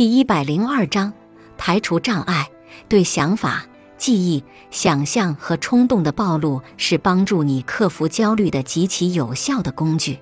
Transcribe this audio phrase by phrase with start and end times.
[0.00, 1.12] 第一百零二章：
[1.58, 2.48] 排除障碍。
[2.88, 3.66] 对想法、
[3.98, 10.18] 记忆、想象和冲动的暴露是帮助你克服焦虑的极其有效的工具，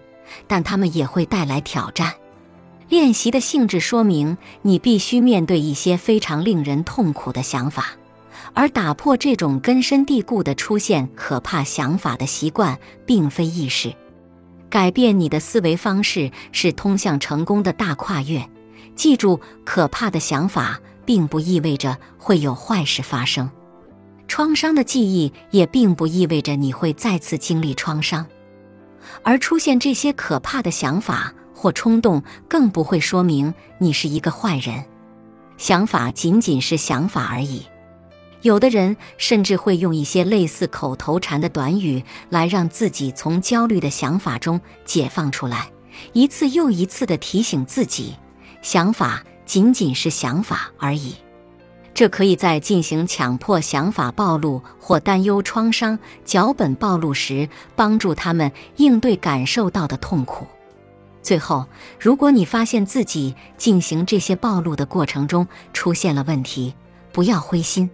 [0.49, 2.13] 但它们也会带来挑战。
[2.89, 7.93] 练习的性质说明，你必须面对一些非常令人痛苦的想法，
[8.55, 12.77] 而打破这种根深蒂固的出现可怕想法的习惯，
[13.07, 13.95] 并非易事。
[14.69, 18.45] 改变你的思维方式是通向成功的大跨越。
[18.95, 23.51] 记住，可怕的想法并不意味着会有坏事发生，
[24.27, 28.27] 创伤的记忆也并不意味着你会再次经历创伤，
[29.23, 34.85] 而出现这些可怕的想法或冲动，更不会说明你是一个坏人。
[35.57, 37.63] 想法仅仅是想法而已。
[38.43, 45.71] 有的人甚至会用一些类似口头禅的短语来让自己从焦虑的想法中解放出来，
[46.13, 48.15] 一次又一次地提醒自己。
[48.63, 51.15] 想法仅仅是想法而已，
[51.95, 60.47] 这可以在进行强迫想法暴露或担忧创伤脚本暴露时帮助他们应对感受到的痛苦。
[61.23, 61.67] 最后，
[61.99, 66.75] 如果你发现自己进行这些暴露的过程中出现了问题，
[67.13, 67.91] 不要灰心，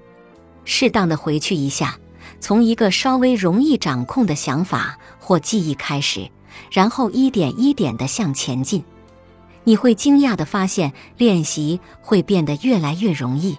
[0.64, 1.98] 适当的回去一下，
[2.40, 6.30] 从一个稍微容易掌控的想法或记忆开始，
[6.70, 8.84] 然后一点一点地向前进。
[9.64, 13.58] 你会惊讶地发现，练习会变得越来越容易。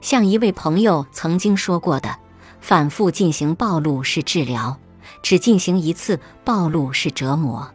[0.00, 2.16] 像一位朋友曾经说过的
[2.60, 4.78] ：“反复进行暴露是治疗，
[5.22, 7.70] 只进行一次暴露是折磨。”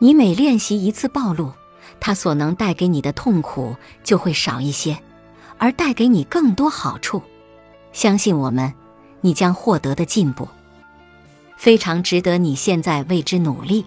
[0.00, 1.52] 你每练习一次暴露，
[2.00, 4.98] 它所能带给你的痛苦就会少一些，
[5.56, 7.22] 而带给你更多好处。
[7.92, 8.74] 相信我们，
[9.22, 10.48] 你将获得的进步
[11.56, 13.86] 非常值得你现在为之努力。